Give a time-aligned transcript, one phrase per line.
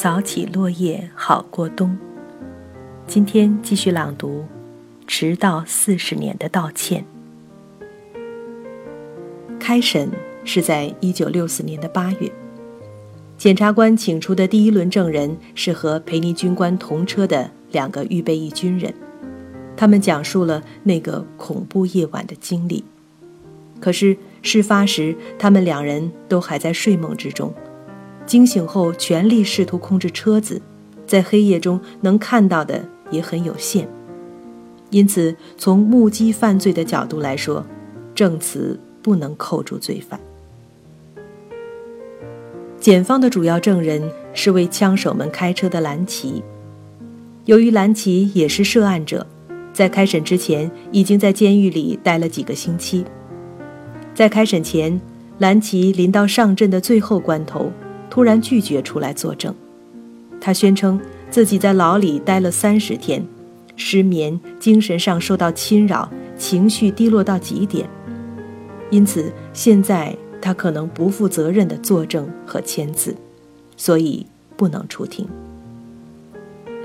[0.00, 1.98] 扫起落叶好过冬。
[3.08, 4.42] 今天继续朗读
[5.08, 7.04] 《迟到四十年的道歉》。
[9.58, 10.08] 开审
[10.44, 12.30] 是在一九六四年的八月，
[13.36, 18.94] 检察官请出的第一轮证人是和培尼军官同车的两个预备役军人，
[19.76, 22.84] 他们讲述了那个恐怖夜晚的经历。
[23.80, 27.52] 可是事发时，他们两人都还在睡梦之中。
[28.28, 30.60] 惊醒后，全力试图控制车子，
[31.06, 33.88] 在黑夜中能看到的也很有限。
[34.90, 37.64] 因此，从目击犯罪的角度来说，
[38.14, 40.20] 证词不能扣住罪犯。
[42.78, 44.02] 检方的主要证人
[44.34, 46.42] 是为枪手们开车的兰奇。
[47.46, 49.26] 由于兰奇也是涉案者，
[49.72, 53.06] 在开审之前已经在监狱里待了几个星期。
[54.14, 55.00] 在开审前，
[55.38, 57.72] 兰奇临到上阵的最后关头。
[58.10, 59.54] 突然拒绝出来作证，
[60.40, 63.24] 他宣称自己在牢里待了三十天，
[63.76, 67.88] 失眠，精神上受到侵扰，情绪低落到极点，
[68.90, 73.14] 因此现在他可能不负责任的作证和签字，
[73.76, 75.28] 所以不能出庭。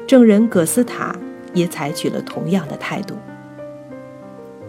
[0.06, 1.16] 证人葛斯塔
[1.54, 3.16] 也采取了同样的态度。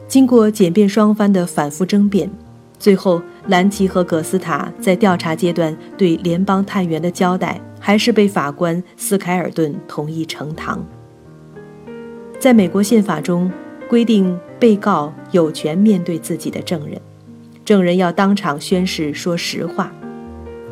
[0.06, 2.30] 经过检辩双方的反复争辩。
[2.84, 10.86] 最后，兰奇和葛斯塔在调查阶段对联邦探员的交代，还是被法官斯凯尔顿同意呈堂。
[12.38, 13.50] 在美国宪法中
[13.88, 17.00] 规定，被告有权面对自己的证人，
[17.64, 19.90] 证人要当场宣誓说实话。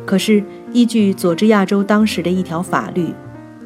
[0.05, 3.07] 可是，依据佐治亚州当时的一条法律，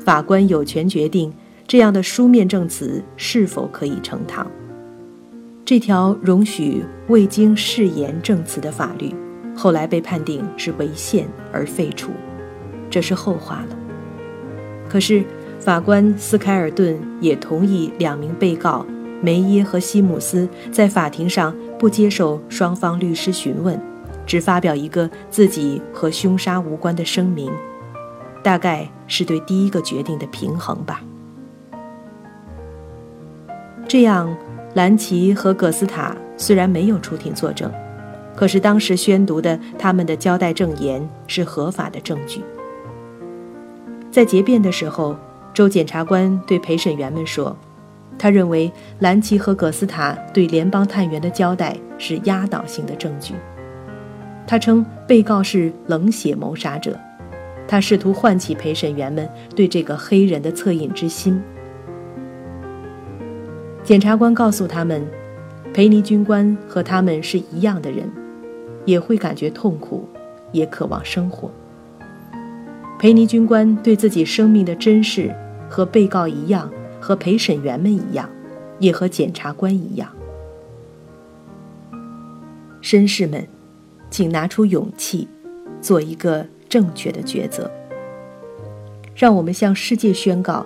[0.06, 1.34] 法官有权决定
[1.68, 4.50] 这样的书面证词是否可以呈堂。
[5.68, 9.14] 这条容许未经誓言证词的法律，
[9.54, 12.14] 后来被判定是违宪而废除，
[12.90, 13.76] 这是后话了。
[14.88, 15.26] 可是，
[15.60, 18.86] 法官斯凯尔顿也同意两名被告
[19.22, 23.78] 梅耶和西姆斯在法庭上不接受双方律师询问，
[24.26, 27.52] 只发表一个自己和凶杀无关的声明，
[28.42, 31.02] 大概是对第一个决定的平衡吧。
[33.86, 34.34] 这样。
[34.78, 37.72] 兰奇和葛斯塔虽然没有出庭作证，
[38.36, 42.44] 可是当时宣读的他们的交代证言是合法的证据。
[44.12, 45.18] 在结辩的时候，
[45.52, 47.58] 州检察官对陪审员们说
[48.20, 53.34] ：“他认为兰奇和葛斯塔对联邦探员的交代是压倒性的证据。”
[54.46, 56.96] 他称被告是冷血谋杀者，
[57.68, 61.42] 他试图唤起陪审员们对这个黑人的恻隐之心。
[63.88, 65.02] 检察官告诉他们，
[65.74, 68.06] 培尼军官和他们是一样的人，
[68.84, 70.06] 也会感觉痛苦，
[70.52, 71.50] 也渴望生活。
[73.00, 75.34] 培尼军官对自己生命的珍视，
[75.70, 78.30] 和被告一样，和陪审员们一样，
[78.78, 80.10] 也和检察官一样。
[82.82, 83.48] 绅士们，
[84.10, 85.30] 请拿出勇气，
[85.80, 87.72] 做一个正确的抉择。
[89.16, 90.66] 让我们向世界宣告。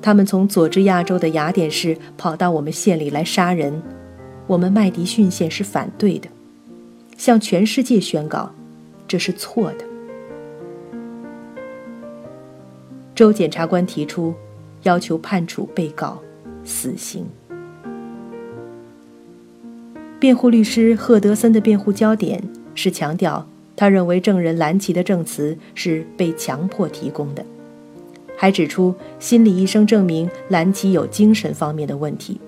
[0.00, 3.82] 他们从佐治亚州的雅典市跑到我们县里来杀人，
[4.46, 6.28] 我们麦迪逊县是反对的，
[7.16, 8.54] 向全世界宣告，
[9.06, 9.84] 这是错的。
[13.14, 14.32] 州检察官提出，
[14.84, 16.22] 要求判处被告
[16.64, 17.26] 死刑。
[20.20, 22.42] 辩护律师赫德森的辩护焦点
[22.74, 23.44] 是强调，
[23.74, 27.44] 他认为证人兰奇的证词是被强迫提供的。
[28.40, 32.40] 还指出，心理医生证明兰奇有精神方面的问题。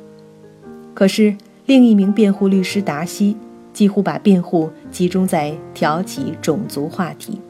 [0.94, 1.34] 可是，
[1.66, 3.36] 另一名辩护律师达西
[3.72, 7.40] 几乎把辩护集中在挑起种族话题。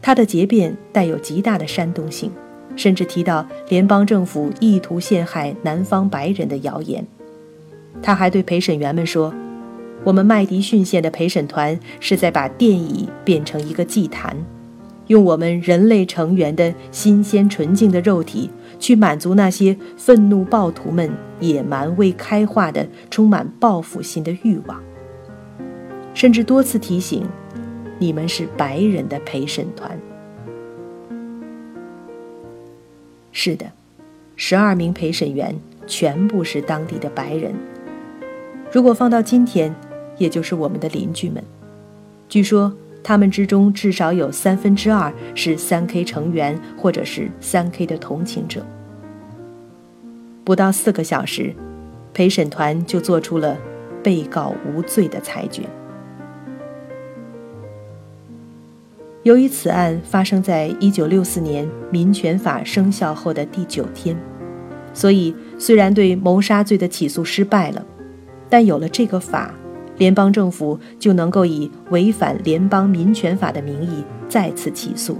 [0.00, 2.32] 他的结辩带有极大的煽动性，
[2.74, 7.06] 甚至提到联邦政府意图陷害南方白人的谣言。
[8.02, 9.32] 他还对陪审员们说
[10.02, 14.36] ：“我们麦迪逊县的陪审团是在把电椅变成一个祭坛。”
[15.08, 21.10] 用我们人类成员的新鲜纯净的肉体，去满足那些愤怒暴徒们
[21.40, 24.80] 野蛮未开化的、充满报复心的欲望。
[26.14, 27.26] 甚至多次提醒，
[27.98, 29.98] 你们是白人的陪审团。
[33.32, 33.66] 是的，
[34.36, 35.54] 十二名陪审员
[35.86, 37.52] 全部是当地的白人。
[38.70, 39.74] 如果放到今天，
[40.16, 41.42] 也就是我们的邻居们。
[42.28, 42.72] 据说。
[43.02, 48.64] 他们之中至少有三分之二是三 K 成员，或者是三 K 的同情者。
[50.44, 51.54] 不到四个小时，
[52.14, 53.56] 陪审团就做出了
[54.02, 55.62] 被告无罪的裁决。
[59.22, 64.16] 由于此案发生在一九六四年民权法生效后的第九天，
[64.92, 67.86] 所以虽然对谋杀罪的起诉失败了，
[68.48, 69.54] 但有了这个法，
[70.02, 75.16] 联邦政府就能够以违反联邦民权法的名义再次起诉。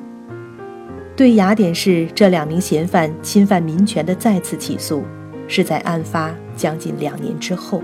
[1.15, 5.05] 对雅典市这两名嫌犯侵犯民权的再次起诉，
[5.47, 7.81] 是在案发将近两年之后。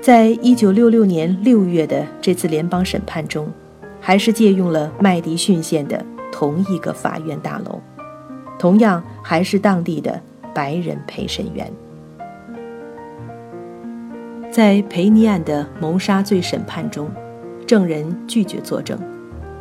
[0.00, 3.52] 在一九六六年六月的这次联邦审判中，
[4.00, 7.80] 还是借用了麦迪逊县的同一个法院大楼，
[8.60, 10.22] 同样还是当地的
[10.54, 11.68] 白人陪审员。
[14.54, 17.10] 在培尼案的谋杀罪审判中，
[17.66, 18.96] 证人拒绝作证，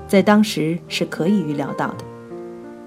[0.05, 2.05] 在当时是可以预料到的。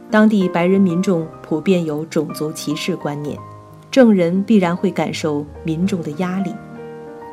[0.09, 3.37] 当地白人民众普遍有种族歧视观念，
[3.91, 6.55] 证人必然会感受民众的压力。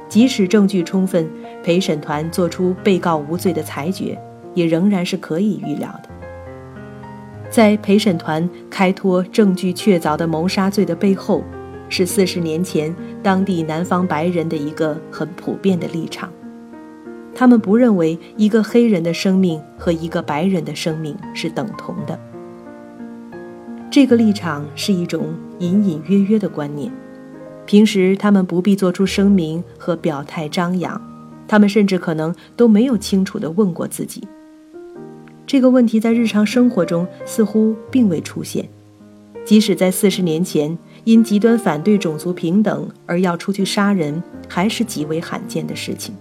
[0.09, 1.29] 即使证据充分，
[1.63, 4.19] 陪审团作出被告无罪的裁决，
[4.55, 6.09] 也仍然是可以预料的。
[7.47, 11.43] 在陪审团开脱证据确凿的谋杀罪的背后，
[11.95, 12.92] 是四十年前
[13.22, 16.28] 当地南方白人的一个很普遍的立场：
[17.36, 22.19] 他们不认为一个黑人的生命和一个白人的生命是等同的。
[23.92, 26.92] 这个立场是一种隐隐约约的观念。
[27.68, 31.00] 平时他们不必做出声明和表态张扬，
[31.48, 34.28] 他们甚至可能都没有清楚地问过自己。
[35.45, 38.68] 这个问题在日常生活中似乎并未出现，
[39.45, 46.15] 即使在四十年前，因极端反对种族平等而要出去杀人，还是极为罕见的事情。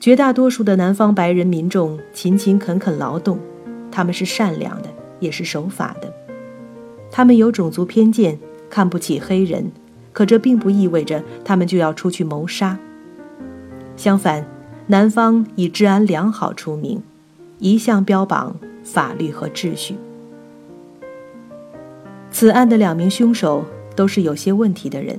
[0.00, 3.38] 绝大多数的南方白人民众勤勤恳恳劳动，
[3.90, 4.88] 他们是善良的，
[5.20, 6.12] 也是守法的，
[7.10, 8.38] 他们有种族偏见。
[8.70, 9.72] 看不起黑人，
[10.12, 12.78] 可这并不意味着他们就要出去谋杀。
[13.96, 14.46] 相反，
[14.88, 17.02] 南方以治安良好出名，
[17.58, 18.54] 一向标榜
[18.84, 19.96] 法律和秩序。
[22.38, 23.64] 此案的两名凶手
[23.96, 25.18] 都是有些问题的人，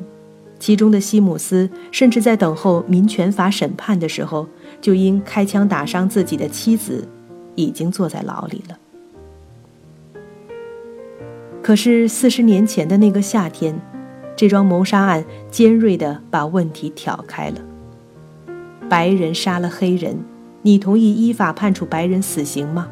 [0.57, 4.47] 其中的西姆斯甚至在等候民权法审判的时候，
[4.79, 7.05] 就因开枪打伤自己的妻子，
[7.55, 8.79] 已经坐在牢里了。
[11.61, 13.77] 可是四十年前的那个夏天，
[14.37, 17.55] 这桩谋杀案尖锐地把问题挑开了。
[18.89, 20.17] 白人杀了黑人，
[20.61, 22.87] 你同意依法判处白人死刑吗？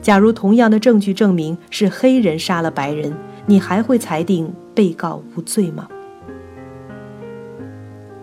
[0.00, 3.12] 假如同样的证据证明是黑人杀了白人，
[3.46, 5.88] 你还会裁定被告无罪吗？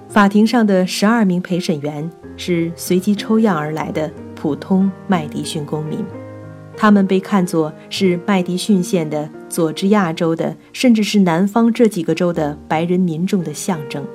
[0.09, 6.03] 法庭上的十二名陪审员是随机抽样而来的普通麦迪逊公民。
[6.75, 14.05] 他们被看作是麦迪逊县的佐治亚州的，甚至是南方这几个州的白人民众的象征。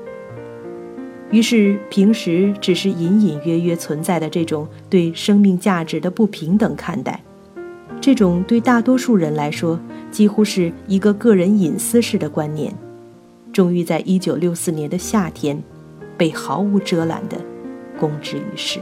[1.31, 7.23] 于是，平时只是隐隐约约存在的这种对生命价值的不平等看待，
[8.03, 9.79] 这种对大多数人来说
[10.11, 12.75] 几乎是一个个人隐私式的观念，
[13.53, 15.63] 终于在1964年的夏天，
[16.19, 17.37] 被毫无遮拦地
[18.01, 18.81] 公之于世。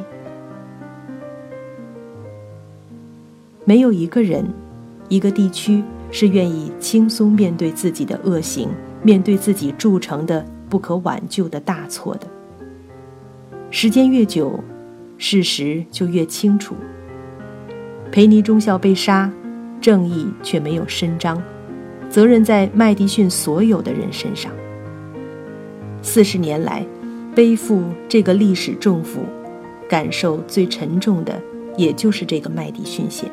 [3.67, 4.43] 没有一个人，
[5.11, 8.71] 一个地区是愿意轻松面对自己的恶行，
[9.03, 12.27] 面对自己铸成的不可挽救的大错的。
[13.71, 14.59] 时间越久，
[15.19, 16.75] 事实就越清楚。
[18.13, 19.31] 培尼中校被杀，
[19.81, 21.41] 正义却没有伸张，
[22.09, 24.51] 责任在麦迪逊所有的人身上。
[26.03, 26.85] 四十年来，
[27.37, 29.21] 背负这个历史重负，
[29.89, 31.41] 感受最沉重的，
[31.77, 33.31] 也就是这个麦迪逊县。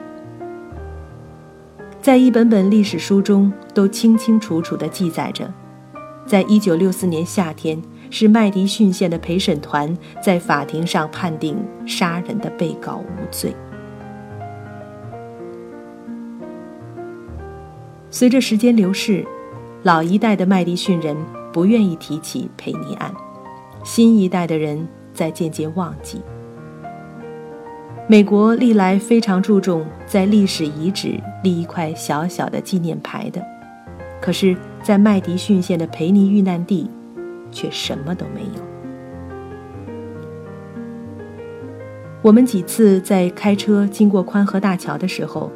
[1.99, 5.51] 在一本本历史书中，都清清楚楚地记载着，
[6.25, 7.81] 在一九六四年夏天，
[8.11, 11.57] 是麦迪逊县的陪审团在法庭上判定
[11.87, 13.51] 杀人的被告无罪。
[18.17, 19.23] 随着时间流逝，
[19.83, 21.15] 老一代的麦迪逊人
[21.53, 23.13] 不愿意提起佩尼案，
[23.83, 26.19] 新一代的人在渐渐忘记。
[28.07, 33.39] 美国历来非常注重在历史遗址立一块小小的纪念牌的，
[34.19, 36.89] 可是，在麦迪逊县的培尼遇难地，
[37.51, 38.63] 却什么都没有。
[42.23, 45.51] 我们几次在开车经过宽河大桥的时候，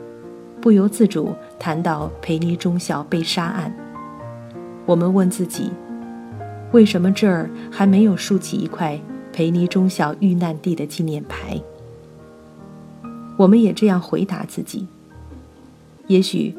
[0.62, 3.74] 不由自主谈到培尼中校被杀案。
[4.86, 5.72] 我们问自己，
[6.72, 9.00] 为什么这儿还没有竖起一块
[9.34, 11.60] 培尼中校遇难地的纪念牌？
[13.38, 14.88] 我们也这样回答自己。
[16.06, 16.56] 也许，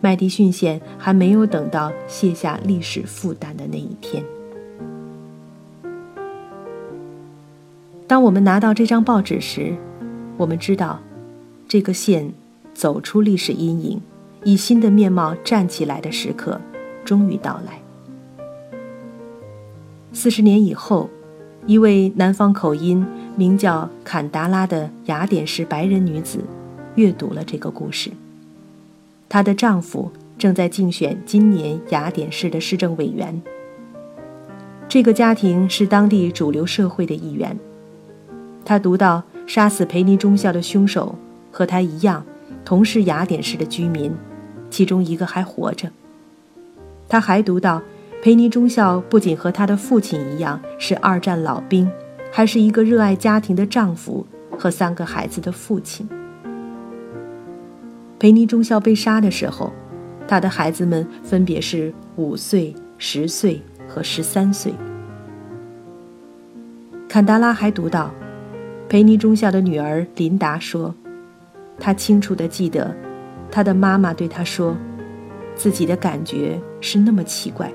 [0.00, 4.22] 麦迪逊县还没有等到卸下历史负担的那一天。
[8.06, 9.74] 当我们拿到这张报纸时，
[10.36, 10.98] 我们知道，
[11.66, 12.32] 这个县
[12.78, 14.00] 走出历史阴影，
[14.44, 16.60] 以新的面貌站起来的时刻
[17.04, 17.82] 终于到来。
[20.12, 21.10] 四十年以后，
[21.66, 23.04] 一位南方口音、
[23.34, 26.38] 名叫坎达拉的雅典式白人女子，
[26.94, 28.12] 阅读了这个故事。
[29.28, 33.42] 她的丈夫正在竞选今年雅典市的市政委员。
[34.88, 37.58] 这个家庭是当地主流社会的一员。
[38.64, 41.16] 他读到杀死培尼中校的凶手
[41.50, 42.24] 和他一样，
[42.64, 44.12] 同是雅典市的居民，
[44.70, 45.90] 其中一个还活着。
[47.08, 47.82] 他还读到，
[48.22, 51.90] 培尼中校不仅和他的父亲一样是二战老兵，
[52.32, 54.26] 还是一个热爱家庭的丈夫
[54.58, 56.08] 和三个孩子的父亲。
[58.18, 59.72] 培尼中校被杀的时候，
[60.26, 63.62] 他的孩子们分别是五岁、十岁。
[63.90, 64.70] 和十三岁，
[67.08, 68.12] 坎达拉还读到，
[68.86, 70.94] 培尼中校的女儿琳达说，
[71.78, 72.94] 她清楚地记得，
[73.50, 74.76] 她的妈妈对她说，
[75.54, 77.72] 自己的感觉是那么奇怪，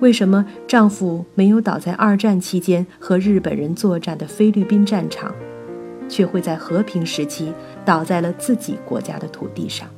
[0.00, 5.34] 为什么丈夫没有倒在二战期间和日本人作战的菲律宾战场，
[6.08, 7.52] 却会在和平时期
[7.84, 9.88] 倒在了自己国家的土地上？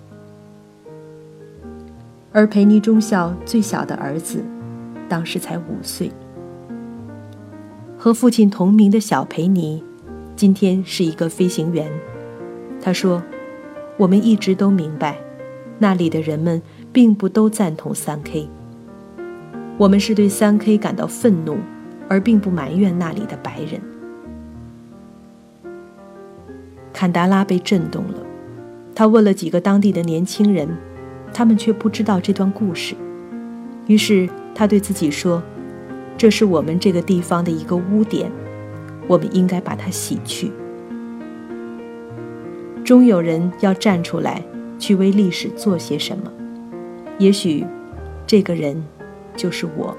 [2.33, 4.42] 而培尼中校最小的儿子。
[5.06, 6.11] 当时才五岁，
[7.99, 9.85] 和父亲同名的小培尼，
[10.35, 11.92] 今天是一个飞行员。
[12.85, 13.23] 他说
[13.97, 15.17] ：“我们一直都明白，
[15.79, 16.61] 那里的人们
[16.93, 18.47] 并不都赞同三 K。
[19.79, 21.57] 我们是对三 K 感到愤怒，
[22.11, 23.81] 而并不埋怨那里的白人。”
[26.93, 28.19] 坎达拉被震动了，
[28.95, 30.69] 他问了几个当地的年轻人，
[31.33, 32.95] 他们却不知道这段故事。
[33.87, 34.29] 于是。
[34.57, 35.43] 他对自己说
[36.17, 38.31] ：“这是我们这个地方的一个污点，
[39.09, 40.53] 我们应该把它洗去。
[42.85, 44.43] 终有人要站出来，
[44.79, 46.31] 去为历史做些什么。
[47.19, 47.67] 也许，
[48.26, 48.81] 这个人
[49.37, 49.97] 就是我。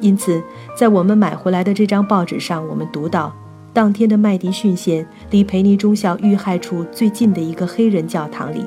[0.00, 0.42] 因此，
[0.76, 3.32] 在我们买回来的这张报纸上，我们读到，
[3.72, 8.66] 当天的麦迪逊县离培尼中校遇害处最近的一个黑人教堂里，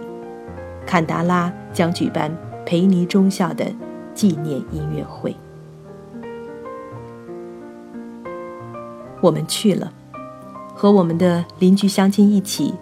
[0.85, 3.65] 坎达拉将举办培尼中校的。”
[4.15, 5.35] 纪念音乐会，
[9.21, 9.91] 我们去了，
[10.75, 12.75] 和我们的邻居乡亲一起，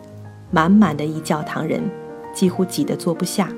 [0.51, 1.81] 满满的一教堂人，
[2.34, 3.50] 几乎挤得坐不下。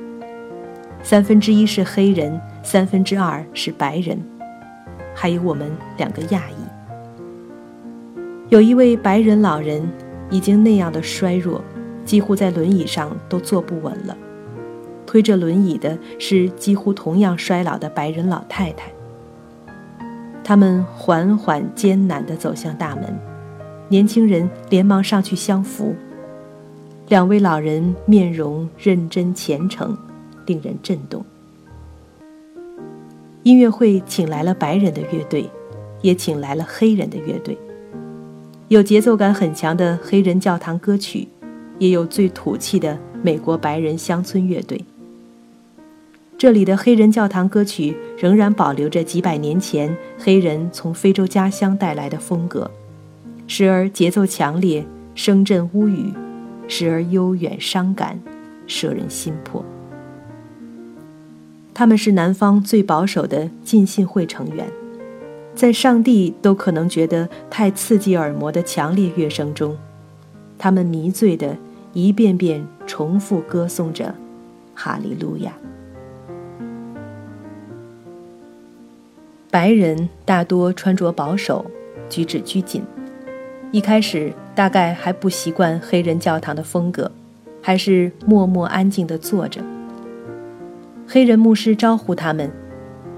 [1.01, 4.17] 三分之一是黑人，三分之二是白人，
[5.13, 6.63] 还有我们两个亚裔。
[8.49, 9.85] 有一位白人老人，
[10.29, 11.61] 已经那样的衰弱，
[12.05, 14.15] 几乎在轮椅上都坐不稳了。
[15.05, 18.91] 推着轮椅的是几乎同样衰老的白人老太太。
[20.43, 23.19] 他们缓缓艰难地走向大门，
[23.89, 25.95] 年轻人连忙上去相扶。
[27.09, 29.95] 两位老人面容认真虔诚，
[30.45, 31.23] 令人震动。
[33.43, 35.49] 音乐会请来了白人的乐队，
[36.01, 37.57] 也请来了黑人的乐队，
[38.69, 41.27] 有节奏感很强的黑人教堂歌曲，
[41.77, 44.83] 也有最土气的美国白人乡村乐队。
[46.37, 52.71] 这里的黑人教堂歌曲仍然保留着几百年前黑人从非洲家乡带来的风格，
[53.45, 56.13] 时而节奏强烈，声震屋宇；
[56.67, 58.19] 时而悠远伤感，
[58.67, 59.63] 摄人心魄。
[61.73, 64.67] 他们是南方最保守的浸信会成员，
[65.55, 69.75] 在上帝都可能觉得太刺激耳膜的强烈乐声中，
[70.57, 71.57] 他们迷醉的
[71.93, 74.13] 一遍遍重复歌颂着
[74.75, 75.53] “哈利路亚”。
[79.49, 81.65] 白人大多穿着保守，
[82.09, 82.83] 举止拘谨。
[83.73, 87.11] 一开始大概还不习惯黑人教堂的风格，
[87.59, 89.61] 还是默默安静地坐着。
[91.07, 92.51] 黑人牧师招呼他们，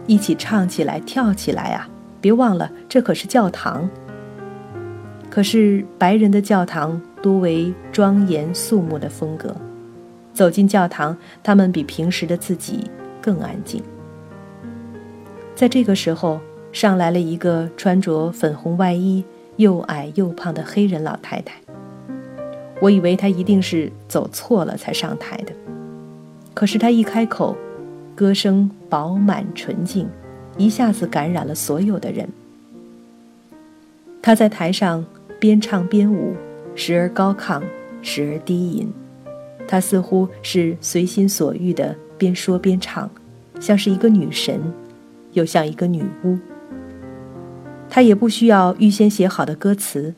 [0.08, 1.90] 一起唱起来、跳起来啊！
[2.22, 3.90] 别忘了，这可是教堂。
[5.30, 9.54] 可是白人的教堂多为庄严肃穆的风格，
[10.32, 12.90] 走进教堂，他们比平时的自己
[13.22, 13.84] 更安静。
[15.54, 16.40] 在这个时候，
[16.72, 19.22] 上来了一个穿着粉红外衣、
[19.58, 21.56] 又矮又胖的黑人老太太。
[22.82, 25.54] 我以为她一定是走错了才上台的，
[26.54, 27.56] 可是她一开口，
[28.16, 30.08] 歌声饱满纯净，
[30.58, 32.28] 一下子感染了所有的人。
[34.22, 35.06] 她在台上
[35.40, 36.36] 边唱边舞，
[36.76, 37.62] 时而高亢，
[38.02, 38.92] 时而低吟。
[39.68, 43.10] 她似乎是随心所欲的边说边唱，
[43.60, 44.60] 像是一个女神。
[45.36, 46.38] 又像一个女巫。
[47.96, 50.14] 他也不需要预先写好的歌词，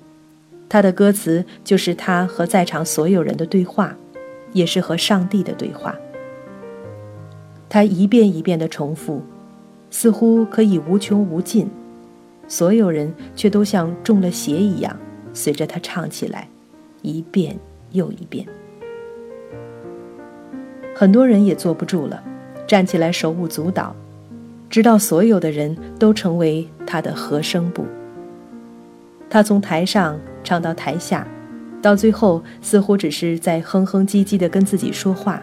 [0.67, 3.95] 他的歌词就是他和在场所有人的对话，
[4.51, 5.95] 也是和上帝的对话。
[7.69, 9.21] 他一遍一遍地重复，
[9.91, 11.69] 似乎可以无穷无尽，
[12.47, 14.97] 所有人却都像中了邪一样，
[15.31, 16.49] 随着他唱起来，
[17.03, 17.55] 一遍
[17.91, 18.43] 又一遍。
[20.95, 22.23] 很多人也坐不住了，
[22.65, 23.95] 站起来手舞足蹈，
[24.69, 27.85] 直到所有的人都成为他的和声部。
[29.29, 31.27] 他从台上唱到台下，
[31.81, 35.41] 到最后似乎只是在哼哼唧唧地跟自己说话，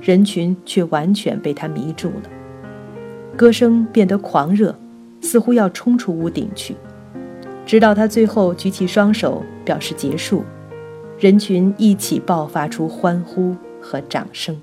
[0.00, 2.22] 人群却完全被他迷住了。
[3.36, 4.74] 歌声变得狂热，
[5.20, 6.76] 似乎要冲出屋顶去，
[7.64, 10.44] 直到他最后举起双手表示结束，
[11.18, 13.54] 人群一起爆发出欢呼。
[13.82, 14.60] 和掌声。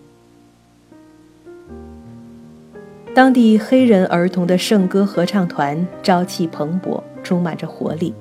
[3.17, 8.13] 当地黑人儿童的圣歌合唱团朝气蓬勃，充满着活力。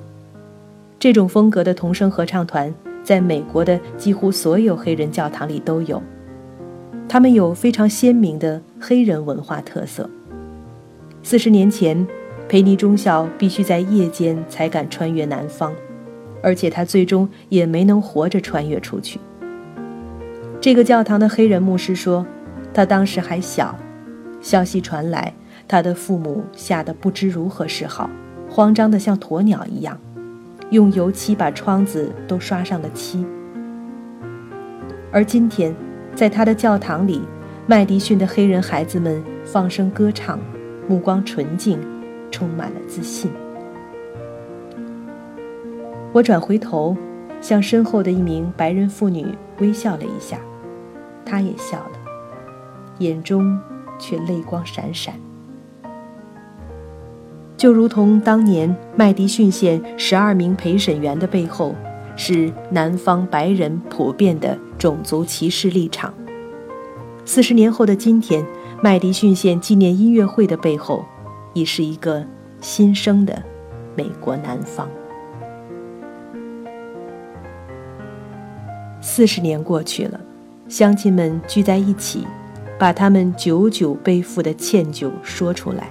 [0.97, 2.73] 这种风格的童声合唱团
[3.03, 6.01] 在美国的几乎所有黑人教堂里都有。
[7.07, 10.09] 他们有非常鲜明的黑人文化特色。
[11.21, 12.07] 四十年前，
[12.49, 15.71] 培尼中校必须在夜间才敢穿越南方，
[16.41, 19.19] 而且他最终也没能活着穿越出去。
[20.59, 22.25] 这个教堂的黑人牧师说，
[22.73, 23.77] 他当时还小，
[24.41, 25.33] 消息传来，
[25.67, 28.09] 他的父母吓得不知如何是好，
[28.49, 29.97] 慌张的像鸵鸟一样，
[30.69, 33.25] 用油漆把窗子都刷上了漆。
[35.11, 35.75] 而今天，
[36.15, 37.21] 在他的教堂里，
[37.65, 40.39] 麦迪逊的黑人孩子们放声歌唱，
[40.87, 41.79] 目光纯净，
[42.31, 43.31] 充满了自信。
[46.13, 46.95] 我转回头，
[47.41, 49.27] 向身后的一名白人妇女
[49.59, 50.39] 微笑了一下。
[51.25, 51.99] 她也笑了，
[52.99, 53.59] 眼中
[53.99, 55.13] 却泪光闪闪，
[57.55, 61.75] 就如同当年麦迪逊县十二名陪审员的背后
[62.15, 66.13] 是南方白人普遍的种族歧视立场。
[67.25, 68.45] 四十年后的今天，
[68.81, 71.03] 麦迪逊县纪念音乐会的背后，
[71.53, 72.25] 已是一个
[72.61, 73.43] 新生的
[73.95, 74.87] 美国南方。
[79.01, 80.19] 四十年过去了。
[80.69, 82.27] 乡亲们聚在一起，
[82.79, 85.89] 把他们久久背负的歉疚说出来。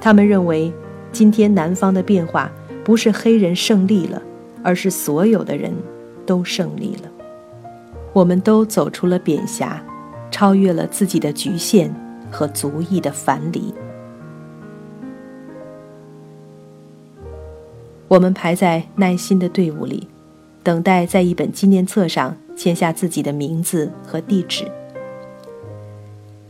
[0.00, 0.72] 他们认为，
[1.12, 2.50] 今天南方的变化
[2.84, 4.22] 不是黑人胜利了，
[4.62, 5.72] 而是所有的人
[6.26, 7.10] 都胜利了。
[8.12, 9.82] 我们都走出了扁狭，
[10.30, 11.94] 超越了自己的局限
[12.30, 13.72] 和族裔的樊篱。
[18.08, 20.08] 我们排在耐心的队伍里，
[20.64, 22.36] 等待在一本纪念册上。
[22.56, 24.70] 签下自己的名字和地址。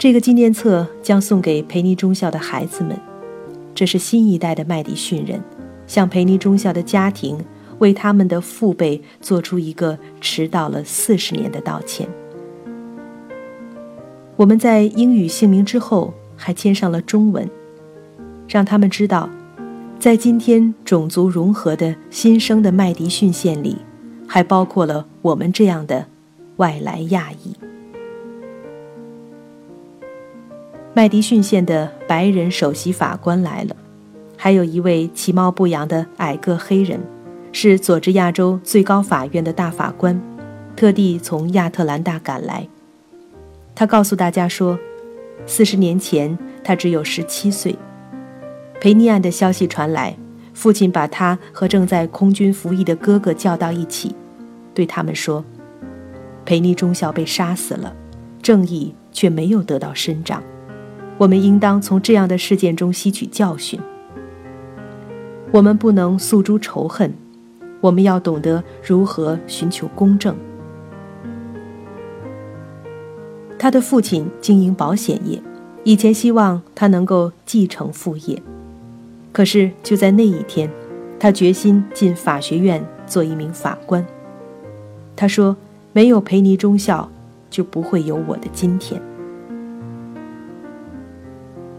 [0.01, 2.99] 这个纪念册将送给培尼中校的孩子们，
[3.75, 5.39] 这是新一代的麦迪逊人
[5.87, 7.39] 向培尼中校的家庭
[7.81, 12.09] 为他们的父辈做出一个迟到了四十年的道歉。
[14.37, 17.47] 我们在英语姓名之后还签上了中文，
[18.49, 19.29] 让他们知道，
[19.99, 23.77] 在今天种族融合的新生的麦迪逊县里。
[24.27, 26.07] 还包括了我们这样的
[26.57, 27.53] 外来亚裔。
[30.93, 33.77] 麦迪逊县的白人首席法官来了，
[34.37, 37.01] 还有一位其貌不扬的矮个黑人，
[37.53, 40.21] 是佐治亚州最高法院的大法官，
[40.75, 42.67] 特地从亚特兰大赶来。
[43.73, 44.77] 他告诉大家说，
[45.47, 47.77] 四十年前他只有十七岁。
[48.81, 50.17] 裴尼案的消息传来，
[50.53, 54.13] 父亲把他和正在空军服役的哥哥叫到一起。
[54.75, 55.45] 对他们说
[56.45, 57.95] ：“培尼中校被杀死了，
[58.43, 60.43] 正义却没有得到伸张。
[61.21, 63.79] 我们应当从这样的事件中吸取教训。
[65.53, 67.13] 我们不能诉诸仇恨，
[67.83, 70.35] 我们要懂得如何寻求公正。”
[73.59, 75.43] 他的父亲经营保险业，
[75.85, 78.43] 以前希望他能够继承父业，
[79.31, 80.71] 可是就在那一天，
[81.19, 84.03] 他决心进法学院做一名法官。
[85.15, 85.55] 他说
[85.93, 87.11] ：“没有培尼中校，
[87.51, 88.99] 就不会有我的今天。”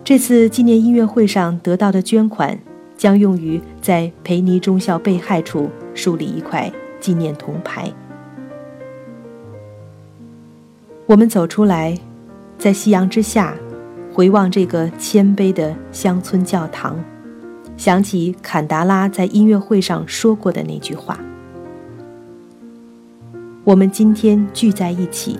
[0.03, 2.57] 这次纪念音乐会上得到的捐款，
[2.97, 7.91] 将用于在培尼中校被害处树立一块纪念铜牌。
[11.05, 11.97] 我们走出来，
[12.57, 13.55] 在夕阳之下，
[14.11, 16.97] 回望这个谦卑的乡村教堂，
[17.77, 21.19] 想起坎达拉在音乐会上说过的那句话。
[23.63, 25.37] 我们今天聚在一起，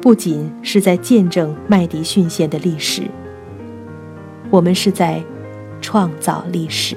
[0.00, 3.02] 不仅是在见证麦迪逊县的历史，
[4.50, 5.22] 我们是在
[5.80, 6.96] 创造历史。